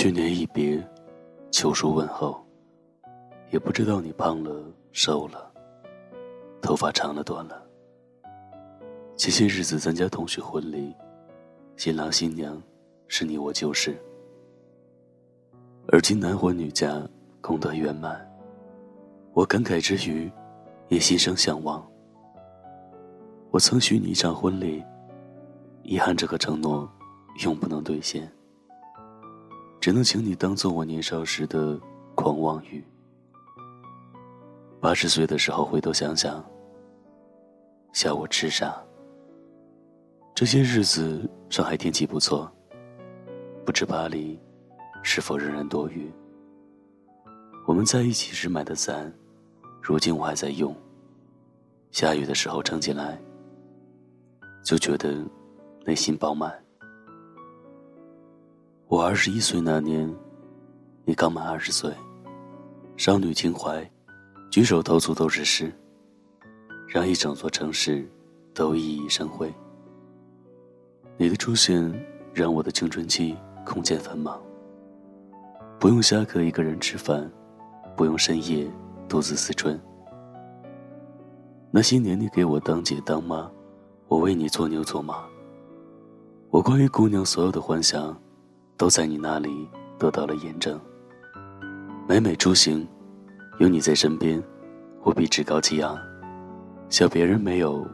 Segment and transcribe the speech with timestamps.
[0.00, 0.82] 去年一别，
[1.50, 2.42] 秋书问候，
[3.50, 5.52] 也不知道你胖了瘦了，
[6.62, 7.62] 头发长了短了。
[9.14, 10.94] 前些日子参加同学婚礼，
[11.76, 12.58] 新郎新娘
[13.08, 13.94] 是你我旧识，
[15.88, 16.98] 而今男婚女嫁，
[17.42, 18.26] 功德圆满。
[19.34, 20.32] 我感慨之余，
[20.88, 21.86] 也心生向往。
[23.50, 24.82] 我曾许你一场婚礼，
[25.82, 26.90] 遗憾这个承诺
[27.44, 28.32] 永不能兑现。
[29.80, 31.80] 只能请你当做我年少时的
[32.14, 32.84] 狂妄语。
[34.78, 36.44] 八十岁的时候回头想想，
[37.92, 38.78] 笑我痴傻。
[40.34, 42.50] 这些日子上海天气不错，
[43.64, 44.38] 不知巴黎
[45.02, 46.12] 是否仍然多雨。
[47.66, 49.10] 我们在一起时买的伞，
[49.82, 50.74] 如今我还在用。
[51.90, 53.18] 下雨的时候撑起来，
[54.62, 55.24] 就觉得
[55.84, 56.52] 内心饱满。
[58.90, 60.12] 我二十一岁那年，
[61.04, 61.94] 你刚满二十岁，
[62.96, 63.88] 少女情怀，
[64.50, 65.72] 举手投足都是诗，
[66.88, 68.04] 让一整座城市
[68.52, 69.54] 都熠熠生辉。
[71.16, 71.80] 你的出现
[72.34, 74.42] 让我的青春期空间繁忙，
[75.78, 77.30] 不用下课一个人吃饭，
[77.96, 78.68] 不用深夜
[79.08, 79.80] 独自思春。
[81.70, 83.48] 那些年，你给我当姐当妈，
[84.08, 85.24] 我为你做牛做马。
[86.50, 88.20] 我关于姑娘所有的幻想。
[88.80, 90.80] 都在你那里得到了验证。
[92.08, 92.88] 每每出行，
[93.58, 94.42] 有你在身边，
[95.02, 95.98] 我必趾高气昂，
[96.88, 97.86] 笑别人没有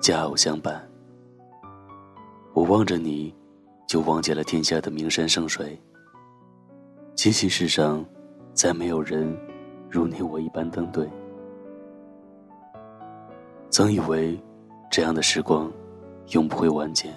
[0.00, 0.84] 佳偶相伴。
[2.54, 3.32] 我望着你，
[3.86, 5.80] 就忘记了天下的名山圣水。
[7.14, 8.04] 今夕世上，
[8.52, 9.32] 再没有人
[9.88, 11.08] 如你我一般登对。
[13.70, 14.36] 曾以为，
[14.90, 15.70] 这样的时光，
[16.30, 17.14] 永不会完结。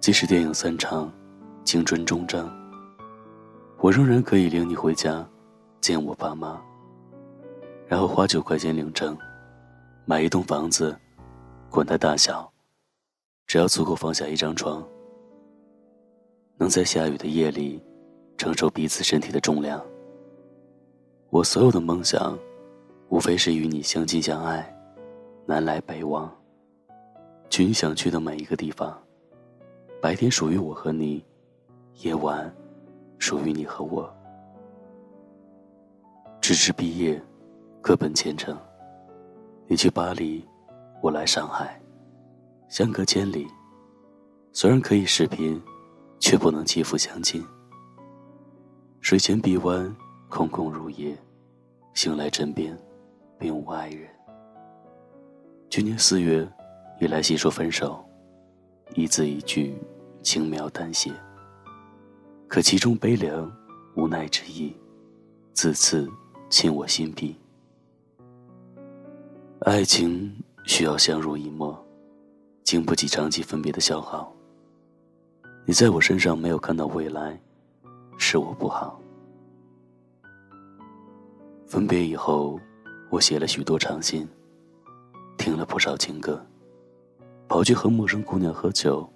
[0.00, 1.12] 即使电影散场。
[1.68, 2.50] 青春终章，
[3.76, 5.22] 我仍然可以领你回家，
[5.82, 6.58] 见我爸妈。
[7.86, 9.14] 然后花九块钱领证，
[10.06, 10.98] 买一栋房子，
[11.68, 12.50] 管它大小，
[13.46, 14.82] 只要足够放下一张床，
[16.56, 17.84] 能在下雨的夜里
[18.38, 19.78] 承受彼此身体的重量。
[21.28, 22.34] 我所有的梦想，
[23.10, 24.74] 无非是与你相亲相爱，
[25.44, 26.34] 南来北往，
[27.50, 28.98] 去你想去的每一个地方。
[30.00, 31.22] 白天属于我和你。
[32.02, 32.48] 夜晚，
[33.18, 34.08] 属于你和我。
[36.40, 37.20] 直至毕业，
[37.82, 38.56] 各奔前程。
[39.66, 40.46] 你去巴黎，
[41.02, 41.80] 我来上海，
[42.68, 43.48] 相隔千里。
[44.52, 45.60] 虽然可以视频，
[46.20, 47.44] 却不能肌肤相亲。
[49.00, 49.92] 水前臂弯，
[50.28, 51.18] 空空如也。
[51.94, 52.78] 醒来枕边，
[53.40, 54.08] 并无爱人。
[55.68, 56.48] 去年四月，
[57.00, 58.08] 你来信说分手，
[58.94, 59.76] 一字一句，
[60.22, 61.10] 轻描淡写。
[62.48, 63.52] 可其中悲凉、
[63.94, 64.74] 无奈之意，
[65.52, 66.08] 字次
[66.48, 67.36] 沁我心壁。
[69.60, 71.78] 爱情需要相濡以沫，
[72.64, 74.32] 经不起长期分别的消耗。
[75.66, 77.38] 你在我身上没有看到未来，
[78.16, 78.98] 是我不好。
[81.66, 82.58] 分别以后，
[83.10, 84.26] 我写了许多长信，
[85.36, 86.42] 听了不少情歌，
[87.46, 89.06] 跑去和陌生姑娘喝酒，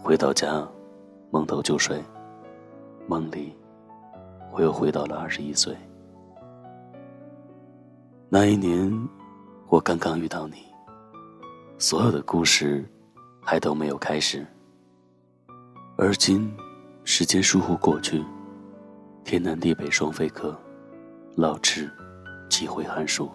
[0.00, 0.64] 回到家，
[1.32, 2.00] 蒙头就睡。
[3.06, 3.54] 梦里，
[4.52, 5.76] 我又回到了二十一岁。
[8.28, 9.08] 那一年，
[9.68, 10.64] 我刚刚遇到你，
[11.78, 12.84] 所有的故事
[13.42, 14.46] 还都没有开始。
[15.96, 16.50] 而今，
[17.04, 18.24] 时间疏忽过去，
[19.24, 20.58] 天南地北双飞客，
[21.36, 21.90] 老翅
[22.48, 23.30] 几回寒暑。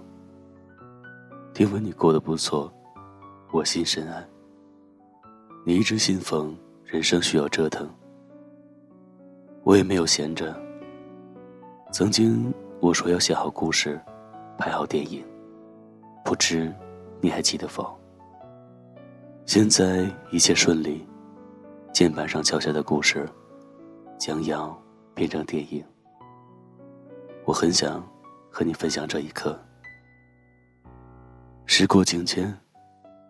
[1.54, 2.72] 听闻你过得不错，
[3.52, 4.28] 我心深安。
[5.66, 7.88] 你一直信奉人生需要折腾。
[9.68, 10.56] 我也没有闲着。
[11.92, 14.00] 曾经我说要写好故事，
[14.58, 15.22] 拍好电影，
[16.24, 16.74] 不知
[17.20, 17.94] 你还记得否？
[19.46, 21.06] 现在一切顺利，
[21.92, 23.28] 键盘上敲下的故事，
[24.18, 24.82] 将要
[25.14, 25.84] 变成电影。
[27.44, 28.02] 我很想
[28.50, 29.60] 和你分享这一刻。
[31.66, 32.58] 时过境迁，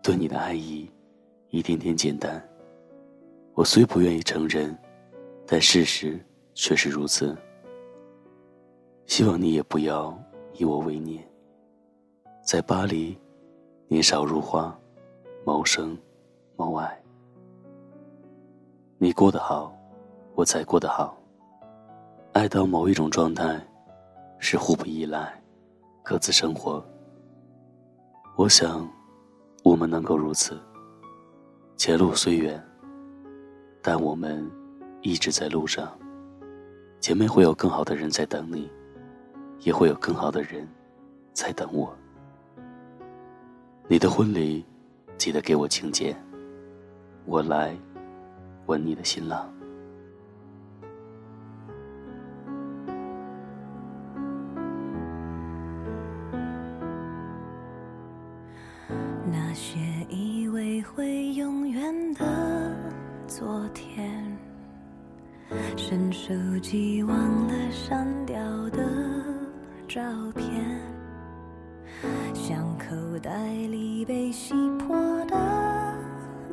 [0.04, 0.88] 对你的爱意
[1.50, 2.40] 一点点简单。
[3.54, 4.72] 我虽不愿意承认，
[5.44, 6.16] 但事实。
[6.58, 7.36] 确实如此。
[9.06, 10.12] 希望你也不要
[10.54, 11.24] 以我为念。
[12.44, 13.16] 在巴黎，
[13.86, 14.76] 年少如花，
[15.46, 15.96] 谋生，
[16.56, 17.00] 谋爱。
[18.98, 19.72] 你过得好，
[20.34, 21.16] 我才过得好。
[22.32, 23.64] 爱到某一种状态，
[24.40, 25.40] 是互不依赖，
[26.02, 26.84] 各自生活。
[28.36, 28.86] 我想，
[29.62, 30.60] 我们能够如此。
[31.76, 32.60] 前路虽远，
[33.80, 34.50] 但我们
[35.02, 35.96] 一直在路上。
[37.00, 38.70] 前面会有更好的人在等你，
[39.60, 40.66] 也会有更好的人
[41.32, 41.96] 在等我。
[43.86, 44.64] 你的婚礼，
[45.16, 46.14] 记得给我请柬，
[47.24, 47.74] 我来
[48.66, 49.57] 吻你的新郎。
[67.02, 68.36] 忘了删掉
[68.70, 68.82] 的
[69.86, 70.02] 照
[70.34, 70.80] 片。
[72.34, 74.96] 像口袋里被洗破
[75.26, 75.36] 的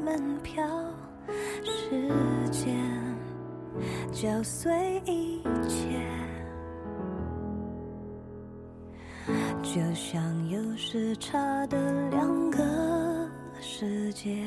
[0.04, 0.64] 门票，
[1.64, 2.10] 时
[2.50, 2.76] 间
[4.12, 6.02] 搅碎一切，
[9.62, 11.38] 就像有时差
[11.68, 12.60] 的两个
[13.62, 14.44] 世界，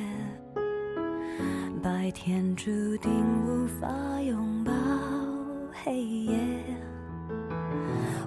[1.80, 2.64] 白天注
[2.96, 3.10] 定
[3.46, 3.88] 无法
[4.22, 4.72] 拥抱
[5.84, 6.36] 黑夜。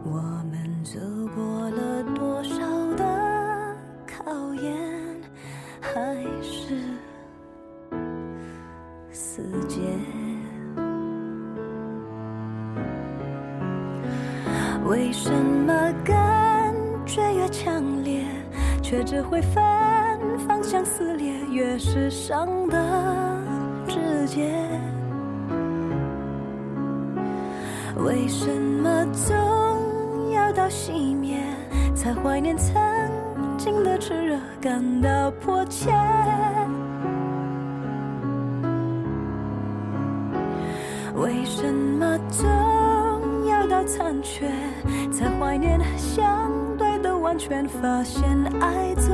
[0.03, 0.19] 我
[0.49, 0.99] 们走
[1.35, 2.59] 过了多少
[2.95, 3.75] 的
[4.07, 4.73] 考验，
[5.79, 5.91] 还
[6.41, 6.77] 是
[9.11, 9.79] 死结？
[14.85, 16.73] 为什么感
[17.05, 18.25] 觉越强烈，
[18.81, 19.63] 却只会分
[20.47, 23.37] 方向撕裂，越是伤的
[23.87, 24.51] 直接？
[28.03, 31.39] 为什么总要到熄灭，
[31.95, 32.73] 才怀念曾
[33.57, 35.91] 经的炽热，感到迫切？
[41.15, 42.47] 为什么总
[43.47, 44.49] 要到残缺，
[45.11, 47.67] 才怀念相对的完全？
[47.67, 48.23] 发现
[48.59, 49.13] 爱总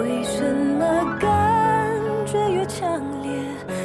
[0.00, 1.28] 为什么感
[2.24, 3.30] 觉越强烈，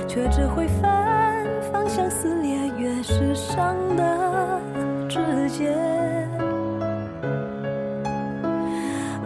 [0.08, 4.62] 却只会反方向撕裂，越是伤的
[5.10, 5.20] 直
[5.50, 5.76] 接？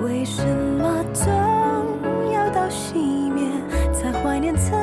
[0.01, 1.31] 为什么总
[2.33, 2.97] 要到熄
[3.31, 3.47] 灭，
[3.94, 4.75] 才怀念曾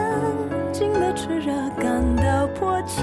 [0.73, 3.03] 经的炽热，感到迫切？